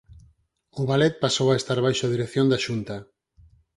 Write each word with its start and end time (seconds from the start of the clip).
O 0.79 0.83
Ballet 0.89 1.13
pasou 1.23 1.47
a 1.51 1.59
estar 1.61 1.79
baixo 1.85 2.11
dirección 2.13 2.45
da 2.49 2.61
Xunta. 2.65 2.97